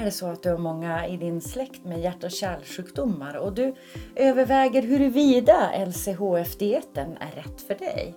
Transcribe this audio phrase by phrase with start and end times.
[0.00, 3.54] är det så att du har många i din släkt med hjärt och kärlsjukdomar och
[3.54, 3.74] du
[4.16, 8.14] överväger huruvida LCHF-dieten är rätt för dig.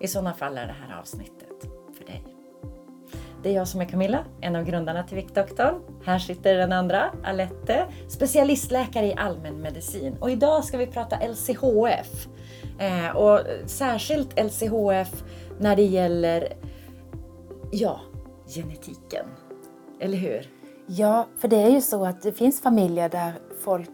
[0.00, 1.62] I sådana fall är det här avsnittet
[1.98, 2.24] för dig.
[3.42, 5.74] Det är jag som är Camilla, en av grundarna till Viktdoktorn.
[6.04, 10.16] Här sitter den andra, Alette, specialistläkare i allmänmedicin.
[10.20, 12.28] Och idag ska vi prata LCHF.
[12.78, 15.24] Eh, och särskilt LCHF
[15.58, 16.48] när det gäller,
[17.72, 18.00] ja,
[18.46, 19.26] genetiken.
[20.00, 20.61] Eller hur?
[20.86, 23.90] Ja, för det är ju så att det finns familjer där folk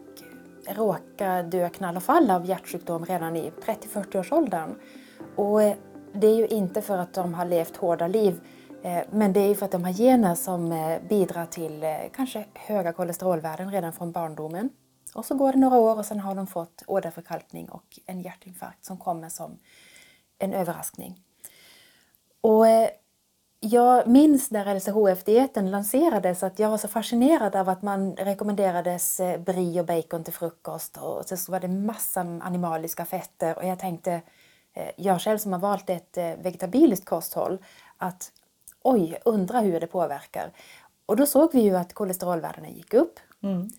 [0.67, 4.75] råkar dö knall och fall av hjärtsjukdom redan i 30-40-årsåldern.
[5.35, 5.77] Och eh,
[6.13, 8.41] det är ju inte för att de har levt hårda liv
[8.83, 12.45] eh, men det är ju för att de har gener som eh, bidrar till kanske
[12.53, 14.69] höga kolesterolvärden redan från barndomen.
[15.15, 18.85] Och så går det några år och sen har de fått åderförkalkning och en hjärtinfarkt
[18.85, 19.57] som kommer som
[20.39, 21.23] en överraskning.
[22.41, 22.65] Och
[23.59, 29.39] jag minns när LCHF-dieten lanserades att jag var så fascinerad av att man rekommenderades eh,
[29.39, 34.21] brie och bacon till frukost och så var det massa animaliska fetter och jag tänkte,
[34.73, 37.57] eh, jag själv som har valt ett eh, vegetabiliskt kosthåll,
[37.97, 38.31] att
[38.83, 40.51] oj, undra hur det påverkar.
[41.05, 43.19] Och då såg vi ju att kolesterolvärdena gick upp.
[43.43, 43.69] Mm.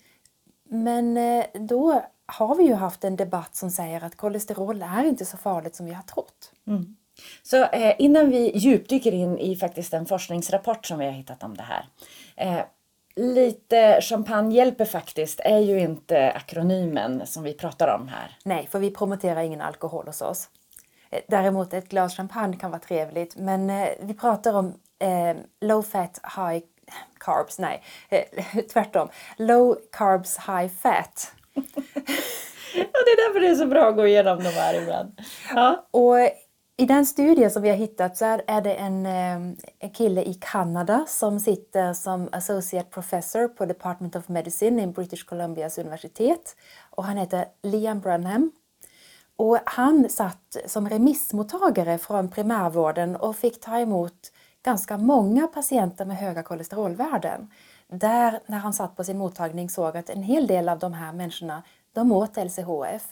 [0.64, 1.18] Men
[1.68, 5.74] då har vi ju haft en debatt som säger att kolesterol är inte så farligt
[5.74, 6.52] som vi har trott.
[6.66, 6.96] Mm.
[7.42, 11.56] Så eh, innan vi djupdyker in i faktiskt en forskningsrapport som vi har hittat om
[11.56, 11.84] det här.
[12.36, 12.64] Eh,
[13.16, 18.36] lite champagne hjälper faktiskt är ju inte akronymen som vi pratar om här.
[18.44, 20.48] Nej, för vi promoterar ingen alkohol hos oss.
[21.10, 25.82] Eh, däremot ett glas champagne kan vara trevligt, men eh, vi pratar om eh, low
[25.82, 26.64] fat, high
[27.18, 28.24] carbs, nej, eh,
[28.72, 29.08] tvärtom.
[29.36, 31.32] Low carbs, high fat.
[32.74, 35.20] ja, det är därför det är så bra att gå igenom de här ibland.
[35.54, 35.86] Ja.
[35.90, 36.16] Och
[36.80, 40.34] i den studie som vi har hittat så är det en, ehm, en kille i
[40.34, 46.56] Kanada som sitter som associate professor på Department of Medicine i British Columbias universitet.
[46.90, 48.52] Och han heter Liam Branham.
[49.36, 56.16] Och han satt som remissmottagare från primärvården och fick ta emot ganska många patienter med
[56.16, 57.50] höga kolesterolvärden.
[57.88, 61.12] Där, när han satt på sin mottagning, såg att en hel del av de här
[61.12, 61.62] människorna,
[61.92, 63.04] de åt LCHF.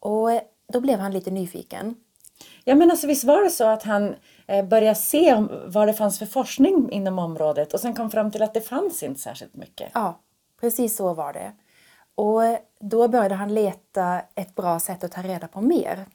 [0.00, 0.28] Och
[0.72, 1.94] då blev han lite nyfiken.
[2.64, 4.14] Ja men alltså visst var det så att han
[4.46, 8.42] eh, började se vad det fanns för forskning inom området och sen kom fram till
[8.42, 9.90] att det fanns inte särskilt mycket.
[9.94, 10.20] Ja,
[10.60, 11.52] precis så var det.
[12.14, 12.42] Och
[12.80, 16.06] då började han leta ett bra sätt att ta reda på mer,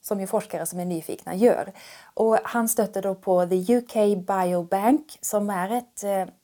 [0.00, 1.72] som ju forskare som är nyfikna gör.
[2.14, 3.94] Och han stötte då på The UK
[4.26, 6.34] Biobank som är ett, eh,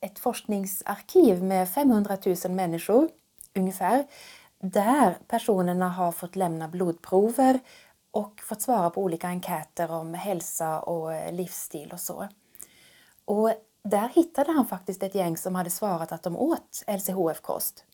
[0.00, 3.08] ett forskningsarkiv med 500 000 människor
[3.54, 4.04] ungefär,
[4.60, 7.58] där personerna har fått lämna blodprover
[8.16, 12.28] och fått svara på olika enkäter om hälsa och eh, livsstil och så.
[13.24, 13.52] Och
[13.84, 17.84] där hittade han faktiskt ett gäng som hade svarat att de åt LCHF-kost.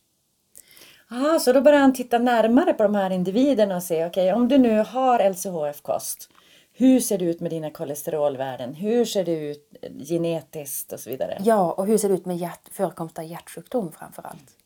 [1.09, 4.33] Ah, så då började han titta närmare på de här individerna och se, okej okay,
[4.33, 6.29] om du nu har LCHF-kost,
[6.73, 8.75] hur ser det ut med dina kolesterolvärden?
[8.75, 9.73] Hur ser det ut
[10.09, 11.39] genetiskt och så vidare?
[11.45, 14.57] Ja, och hur ser det ut med hjärt, förekomst av hjärtsjukdom framför allt?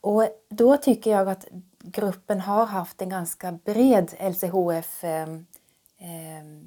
[0.00, 1.46] Och då tycker jag att
[1.86, 5.38] gruppen har haft en ganska bred LCHF-tanke
[5.98, 6.66] ehm,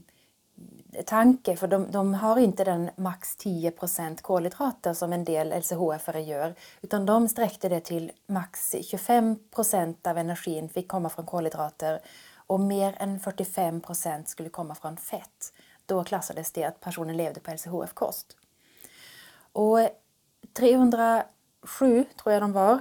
[1.46, 6.56] ehm, för de, de, har inte den max 10% kolhydrater som en del LCHF-are gör
[6.81, 12.00] utan de sträckte det till max 25% av energin fick komma från kolhydrater
[12.36, 15.53] och mer än 45% skulle komma från fett.
[15.86, 18.38] Då klassades det att personen levde på LCHF-kost.
[19.51, 19.80] Och
[20.53, 22.80] 307 tror jag de var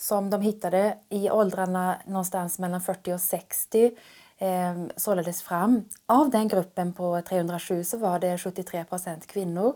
[0.00, 3.90] som de hittade i åldrarna någonstans mellan 40 och 60
[4.38, 5.84] eh, sålades fram.
[6.06, 9.74] Av den gruppen på 307 så var det 73 procent kvinnor.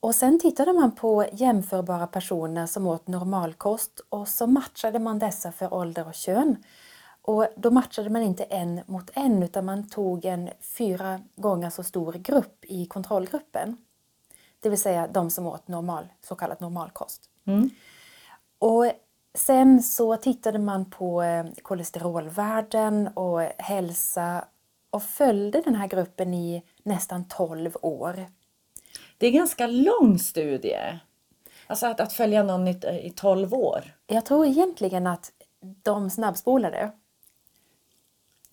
[0.00, 5.52] Och sen tittade man på jämförbara personer som åt normalkost och så matchade man dessa
[5.52, 6.56] för ålder och kön.
[7.22, 11.82] Och då matchade man inte en mot en utan man tog en fyra gånger så
[11.82, 13.76] stor grupp i kontrollgruppen.
[14.60, 17.22] Det vill säga de som åt normal, så kallad normalkost.
[17.46, 17.70] Mm.
[18.62, 18.92] Och
[19.34, 24.44] sen så tittade man på eh, kolesterolvärden och hälsa
[24.90, 28.26] och följde den här gruppen i nästan 12 år.
[29.18, 31.00] Det är en ganska lång studie.
[31.66, 33.96] Alltså att, att följa någon i, i 12 år.
[34.06, 35.32] Jag tror egentligen att
[35.82, 36.90] de snabbspolade.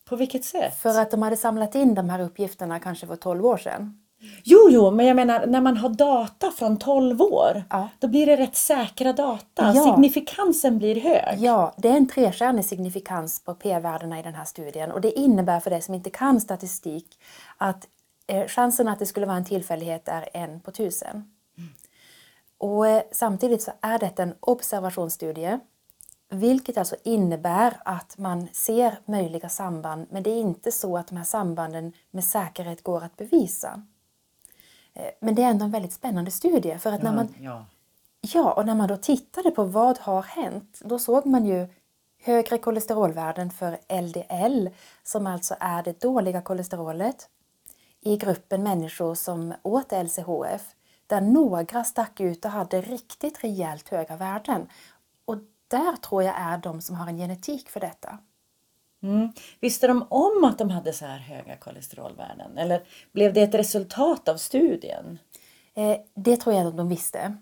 [0.05, 0.75] På vilket sätt?
[0.75, 4.03] För att de hade samlat in de här uppgifterna kanske för 12 år sedan.
[4.43, 7.89] Jo, jo, men jag menar när man har data från 12 år, ja.
[7.99, 9.73] då blir det rätt säkra data.
[9.75, 9.83] Ja.
[9.83, 11.39] Signifikansen blir hög.
[11.39, 15.59] Ja, det är en trestjärnig signifikans på p-värdena i den här studien och det innebär
[15.59, 17.19] för dig som inte kan statistik
[17.57, 17.87] att
[18.27, 21.31] eh, chansen att det skulle vara en tillfällighet är en på tusen.
[21.57, 21.69] Mm.
[22.57, 25.59] Och eh, samtidigt så är detta en observationsstudie,
[26.29, 31.17] vilket alltså innebär att man ser möjliga samband, men det är inte så att de
[31.17, 33.81] här sambanden med säkerhet går att bevisa.
[34.99, 37.65] Eh, men det är ändå en väldigt spännande studie för att när man ja.
[38.21, 41.67] Ja, och när man då tittade på vad har hänt, då såg man ju
[42.23, 44.69] högre kolesterolvärden för LDL,
[45.03, 47.29] som alltså är det dåliga kolesterolet,
[48.01, 50.75] i gruppen människor som åt LCHF,
[51.07, 54.69] där några stack ut och hade riktigt rejält höga värden.
[55.25, 55.37] Och
[55.67, 58.17] där tror jag är de som har en genetik för detta.
[59.03, 59.31] Mm.
[59.59, 62.57] Visste de om att de hade så här höga kolesterolvärden?
[62.57, 65.19] Eller blev det ett resultat av studien?
[65.73, 67.37] Eh, det tror jag att de visste.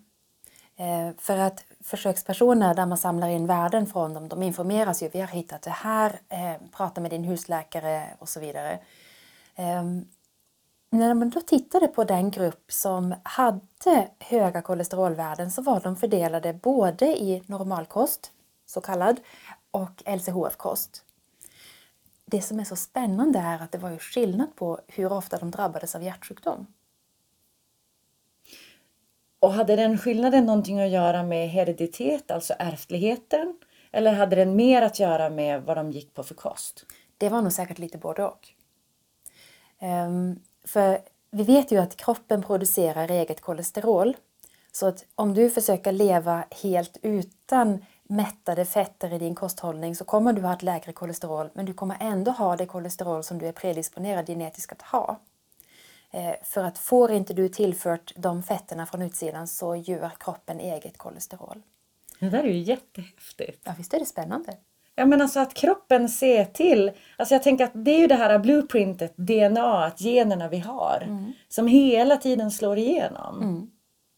[0.76, 5.10] Eh, för att försökspersoner där man samlar in värden från dem, de informeras ju.
[5.10, 8.80] Vi har hittat det här, eh, prata med din husläkare och så vidare.
[9.56, 9.84] Eh,
[10.90, 16.54] när man då tittade på den grupp som hade höga kolesterolvärden så var de fördelade
[16.54, 18.32] både i normalkost,
[18.66, 19.20] så kallad,
[19.72, 21.04] och LCHF-kost.
[22.32, 25.52] Det som är så spännande är att det var ju skillnad på hur ofta de
[25.52, 26.68] drabbades av hjärtsjukdom.
[29.40, 33.58] Och hade den skillnaden någonting att göra med hereditet, alltså ärftligheten?
[33.92, 36.86] Eller hade den mer att göra med vad de gick på för kost?
[37.18, 38.48] Det var nog säkert lite både och.
[39.82, 41.00] Um, för
[41.32, 44.18] vi vet ju att kroppen producerar eget kolesterol.
[44.72, 50.34] Så att om du försöker leva helt utan mättade fetter i din kosthållning så kommer
[50.34, 53.52] du ha ett lägre kolesterol men du kommer ändå ha det kolesterol som du är
[53.52, 55.20] predisponerad genetiskt att ha.
[56.12, 60.98] Eh, för att får inte du tillfört de fetterna från utsidan så gör kroppen eget
[60.98, 61.62] kolesterol.
[62.20, 63.62] Det där är ju jättehäftigt.
[63.64, 64.58] Ja, visst är det spännande?
[64.96, 68.16] Ja men alltså att kroppen ser till, alltså jag tänker att det är ju det
[68.16, 71.34] här blueprintet, DNA, generna vi har, mm.
[71.48, 73.42] som hela tiden slår igenom.
[73.42, 73.72] Mm.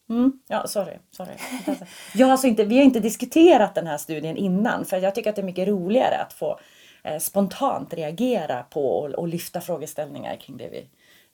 [0.10, 0.32] Mm.
[0.48, 0.98] Ja, sorry.
[1.12, 1.34] sorry.
[2.14, 5.36] Jag alltså inte, vi har inte diskuterat den här studien innan för jag tycker att
[5.36, 6.60] det är mycket roligare att få
[7.04, 10.90] eh, spontant reagera på och, och lyfta frågeställningar kring det vi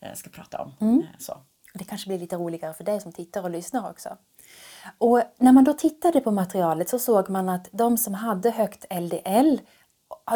[0.05, 0.73] Eh, ska prata om.
[0.81, 0.99] Mm.
[0.99, 1.37] Eh, så.
[1.73, 4.17] Det kanske blir lite roligare för dig som tittar och lyssnar också.
[4.97, 8.85] Och när man då tittade på materialet så såg man att de som hade högt
[8.93, 9.59] LDL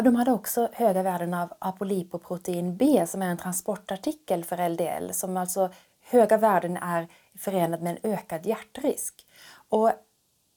[0.04, 5.12] de hade också höga värden av apolipoprotein B som är en transportartikel för LDL.
[5.12, 5.70] Som alltså
[6.00, 7.08] höga värden är
[7.40, 9.26] förenat med en ökad hjärtrisk.
[9.68, 9.92] Och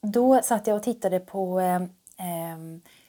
[0.02, 1.80] då satt jag och tittade på eh,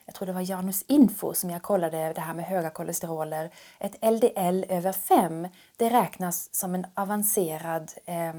[0.05, 3.51] jag tror det var Janus Info som jag kollade det här med höga kolesteroler.
[3.79, 8.33] Ett LDL över 5 det räknas som en avancerad eh,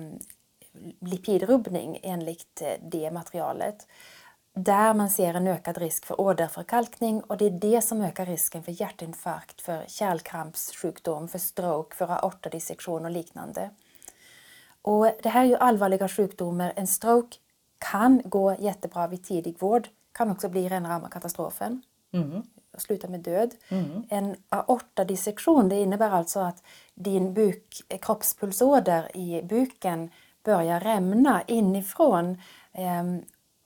[1.01, 3.87] lipidrubbning enligt eh, det materialet.
[4.55, 8.63] Där man ser en ökad risk för åderförkalkning och det är det som ökar risken
[8.63, 13.71] för hjärtinfarkt, för kärlkrampssjukdom, för stroke, för aortadissektion och liknande.
[14.87, 16.73] Och det här är ju allvarliga sjukdomar.
[16.77, 17.37] En stroke
[17.79, 21.83] kan gå jättebra vid tidig vård kan också bli rena rama katastrofen.
[22.13, 22.43] Mm.
[22.75, 23.55] Och sluta med död.
[23.69, 24.03] Mm.
[24.09, 26.63] En aortadissektion det innebär alltså att
[26.95, 30.11] din buk, kroppspulsåder i buken
[30.45, 32.39] börjar rämna inifrån.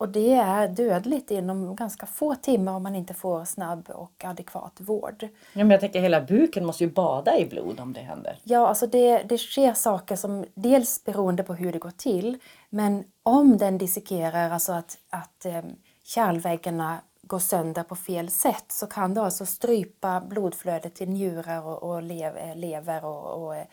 [0.01, 4.81] Och det är dödligt inom ganska få timmar om man inte får snabb och adekvat
[4.81, 5.23] vård.
[5.23, 8.39] Ja, men jag tänker hela buken måste ju bada i blod om det händer.
[8.45, 12.39] Ja, alltså det, det sker saker som dels beroende på hur det går till
[12.71, 18.87] men om den dissekerar, alltså att, att um, kärlväggarna går sönder på fel sätt så
[18.87, 23.67] kan det alltså strypa blodflödet till njurar och, och lev, lever och, och eh,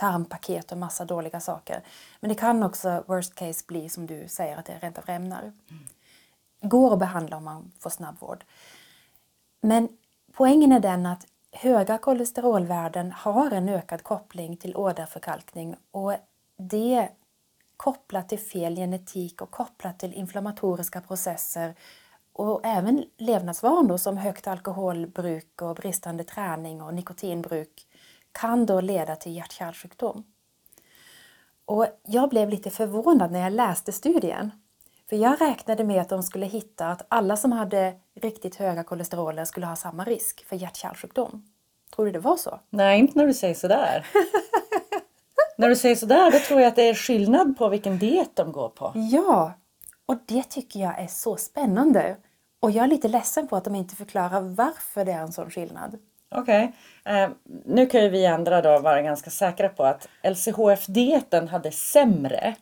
[0.00, 1.82] tarmpaket och massa dåliga saker.
[2.20, 5.40] Men det kan också worst case bli som du säger att det rent av rämnar.
[5.42, 5.84] Mm.
[6.60, 8.44] Går att behandla om man får snabbvård.
[9.60, 9.88] Men
[10.32, 16.14] poängen är den att höga kolesterolvärden har en ökad koppling till åderförkalkning och
[16.56, 17.08] det
[17.76, 21.74] kopplat till fel genetik och kopplat till inflammatoriska processer
[22.32, 27.86] och även levnadsvanor som högt alkoholbruk och bristande träning och nikotinbruk
[28.32, 30.24] kan då leda till hjärt-kärlsjukdom.
[31.64, 34.50] Och jag blev lite förvånad när jag läste studien.
[35.08, 39.44] För jag räknade med att de skulle hitta att alla som hade riktigt höga kolesteroler
[39.44, 41.42] skulle ha samma risk för hjärt-kärlsjukdom.
[41.94, 42.60] Tror du det var så?
[42.70, 44.06] Nej, inte när du säger sådär.
[45.56, 48.52] När du säger sådär, då tror jag att det är skillnad på vilken diet de
[48.52, 48.92] går på.
[48.94, 49.52] Ja,
[50.06, 52.16] och det tycker jag är så spännande.
[52.60, 55.50] Och jag är lite ledsen på att de inte förklarar varför det är en sån
[55.50, 55.98] skillnad.
[56.34, 56.72] Okej,
[57.02, 57.22] okay.
[57.22, 57.30] eh,
[57.64, 62.56] nu kan ju vi andra då vara ganska säkra på att LCHF-dieten hade sämre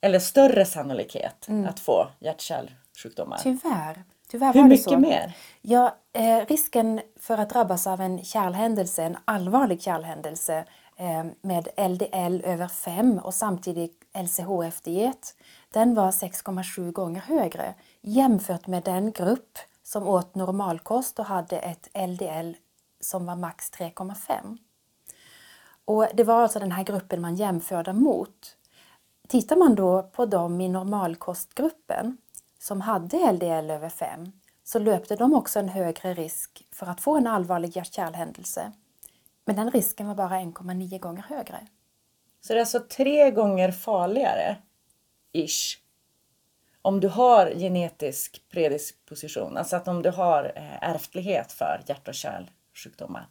[0.00, 1.68] eller större sannolikhet mm.
[1.68, 3.38] att få hjärt-kärlsjukdomar.
[3.42, 4.04] Tyvärr.
[4.30, 4.98] Tyvärr Hur mycket så.
[4.98, 5.32] mer?
[5.62, 10.64] Ja, eh, risken för att drabbas av en kärlhändelse, en allvarlig kärlhändelse,
[10.96, 15.34] eh, med LDL över 5 och samtidigt LCHF-diet,
[15.72, 19.58] den var 6,7 gånger högre jämfört med den grupp
[19.88, 22.52] som åt normalkost och hade ett LDL
[23.00, 24.58] som var max 3,5.
[25.84, 28.56] Och det var alltså den här gruppen man jämförde mot.
[29.28, 32.16] Tittar man då på dem i normalkostgruppen
[32.58, 34.32] som hade LDL över 5
[34.64, 38.72] så löpte de också en högre risk för att få en allvarlig hjärt-kärlhändelse.
[39.44, 41.66] Men den risken var bara 1,9 gånger högre.
[42.40, 44.56] Så det är alltså tre gånger farligare,
[45.32, 45.87] ish,
[46.82, 52.14] om du har genetisk predisposition, alltså att om du har eh, ärftlighet för hjärt och
[52.14, 53.28] kärlsjukdomar,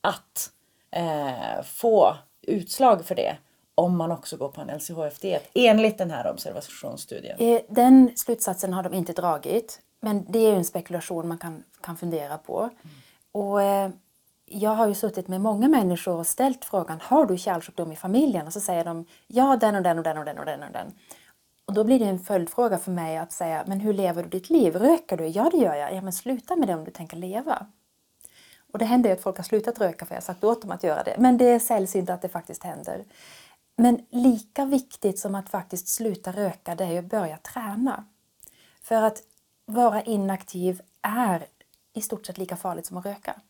[0.00, 0.50] att
[0.90, 3.36] eh, få utslag för det
[3.74, 7.36] om man också går på en LCHF-diet enligt den här observationsstudien.
[7.38, 11.62] Eh, den slutsatsen har de inte dragit, men det är ju en spekulation man kan,
[11.80, 12.58] kan fundera på.
[12.60, 12.72] Mm.
[13.32, 13.90] Och, eh,
[14.52, 18.46] jag har ju suttit med många människor och ställt frågan har du kärlsjukdom i familjen?
[18.46, 20.62] Och så säger de ja, den och den och den och den och den.
[20.62, 20.92] Och den.
[21.70, 24.50] Och då blir det en följdfråga för mig att säga men hur lever du ditt
[24.50, 24.76] liv?
[24.76, 25.26] Röker du?
[25.26, 25.94] Ja, det gör jag.
[25.94, 27.66] Ja, men sluta med det om du tänker leva.
[28.72, 30.70] Och det händer ju att folk har slutat röka för jag har sagt åt dem
[30.70, 31.16] att göra det.
[31.18, 33.04] Men det är sällsynt att det faktiskt händer.
[33.76, 38.04] Men lika viktigt som att faktiskt sluta röka det är ju att börja träna.
[38.82, 39.22] För att
[39.66, 41.46] vara inaktiv är
[41.94, 43.40] i stort sett lika farligt som att röka.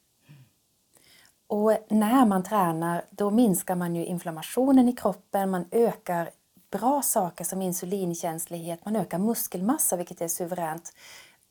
[1.47, 6.31] Och när man tränar då minskar man ju inflammationen i kroppen, man ökar
[6.71, 10.93] bra saker som insulinkänslighet, man ökar muskelmassa vilket är suveränt.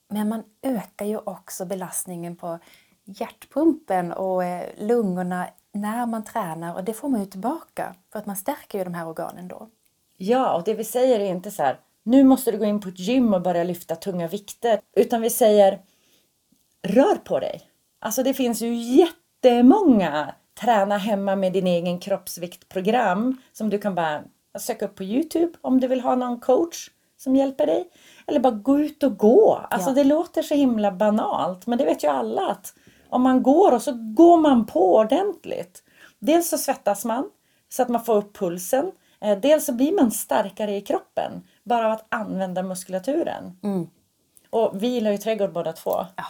[0.07, 2.59] Men man ökar ju också belastningen på
[3.03, 8.25] hjärtpumpen och eh, lungorna när man tränar och det får man ju tillbaka för att
[8.25, 9.69] man stärker ju de här organen då.
[10.17, 12.89] Ja, och det vi säger är inte så här, nu måste du gå in på
[12.89, 15.79] ett gym och börja lyfta tunga vikter, utan vi säger
[16.81, 17.61] rör på dig.
[17.99, 24.23] Alltså det finns ju jättemånga träna hemma med din egen kroppsviktprogram som du kan bara
[24.59, 27.89] söka upp på Youtube om du vill ha någon coach som hjälper dig.
[28.27, 29.65] Eller bara gå ut och gå.
[29.69, 29.93] Alltså ja.
[29.93, 32.73] det låter så himla banalt men det vet ju alla att
[33.09, 35.83] om man går och så går man på ordentligt.
[36.19, 37.29] Dels så svettas man
[37.69, 38.91] så att man får upp pulsen.
[39.21, 41.31] Eh, dels så blir man starkare i kroppen
[41.63, 43.59] bara av att använda muskulaturen.
[43.63, 43.87] Mm.
[44.49, 46.05] Och vi gillar ju trädgård båda två.
[46.15, 46.25] Ja.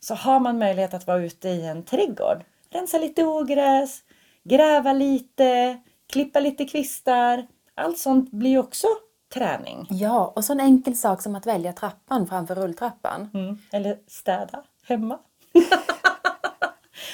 [0.00, 4.00] Så har man möjlighet att vara ute i en trädgård, rensa lite ogräs,
[4.44, 5.78] gräva lite,
[6.12, 7.46] klippa lite kvistar.
[7.74, 8.86] Allt sånt blir också
[9.34, 9.86] träning.
[9.90, 13.30] Ja, och så en enkel sak som att välja trappan framför rulltrappan.
[13.34, 13.58] Mm.
[13.72, 15.18] Eller städa hemma.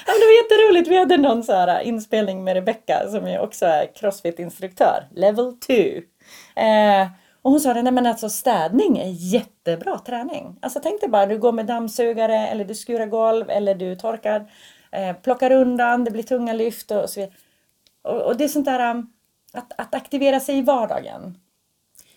[0.07, 0.89] Ja, det var jätteroligt.
[0.89, 5.73] Vi hade någon så här inspelning med Rebecca som ju också är crossfit-instruktör, level 2.
[6.61, 7.09] Eh,
[7.43, 10.57] och hon sa det, nej men alltså städning är jättebra träning.
[10.63, 14.51] Alltså tänk dig bara, du går med dammsugare eller du skurar golv eller du torkar,
[14.93, 17.35] eh, plockar undan, det blir tunga lyft och så vidare.
[18.03, 19.13] Och, och det är sånt där um,
[19.53, 21.39] att, att aktivera sig i vardagen.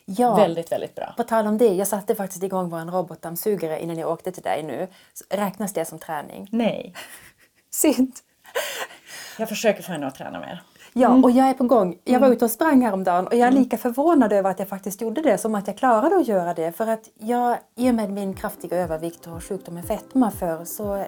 [0.06, 1.14] Ja, väldigt, väldigt bra.
[1.18, 4.64] På tal om det, jag satte faktiskt igång vår robotdammsugare innan jag åkte till dig
[4.64, 4.88] nu.
[5.30, 6.48] Räknas det som träning?
[6.52, 6.94] Nej.
[7.70, 8.14] Synd.
[9.40, 10.64] Jag försöker få henne att träna mer.
[10.94, 11.24] Ja, mm.
[11.24, 11.98] och jag är på gång.
[12.04, 12.36] Jag var mm.
[12.36, 13.64] ute och sprang häromdagen och jag är mm.
[13.64, 16.72] lika förvånad över att jag faktiskt gjorde det som att jag klarade att göra det.
[16.72, 21.06] För att jag, i och med min kraftiga övervikt och sjukdomen fetma för så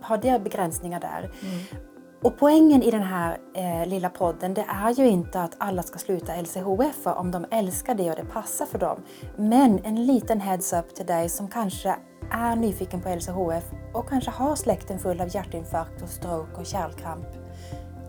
[0.00, 1.18] hade jag begränsningar där.
[1.18, 1.89] Mm.
[2.22, 5.98] Och poängen i den här eh, lilla podden det är ju inte att alla ska
[5.98, 9.02] sluta LCHF om de älskar det och det passar för dem.
[9.36, 11.96] Men en liten heads-up till dig som kanske
[12.30, 17.26] är nyfiken på LCHF och kanske har släkten full av hjärtinfarkt och stroke och kärlkramp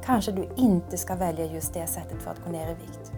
[0.06, 3.12] kanske du inte ska välja just det sättet för att gå ner i vikt.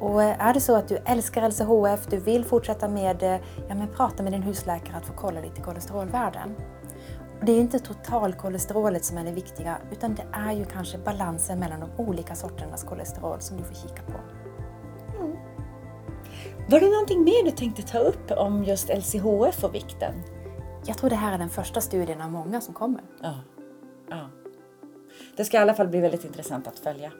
[0.00, 3.74] Och eh, är det så att du älskar LCHF, du vill fortsätta med det, ja
[3.74, 6.54] men prata med din husläkare att få kolla lite kolesterolvärden.
[7.42, 11.80] Det är inte totalkolesterolet som är det viktiga, utan det är ju kanske balansen mellan
[11.80, 14.18] de olika sorternas kolesterol som du får kika på.
[15.18, 15.36] Mm.
[16.68, 20.14] Var det någonting mer du tänkte ta upp om just LCHF och vikten?
[20.86, 23.02] Jag tror det här är den första studien av många som kommer.
[23.22, 23.34] Ja.
[24.10, 24.28] ja.
[25.36, 27.12] Det ska i alla fall bli väldigt intressant att följa.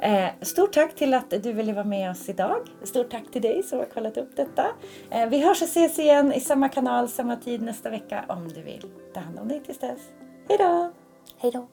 [0.00, 2.68] Eh, stort tack till att du ville vara med oss idag.
[2.82, 4.66] Stort tack till dig som har kollat upp detta.
[5.10, 8.62] Eh, vi hörs och ses igen i samma kanal, samma tid nästa vecka om du
[8.62, 8.82] vill.
[9.14, 10.00] Ta hand om dig tills dess.
[10.48, 10.92] Hej då!
[11.38, 11.68] Hej då!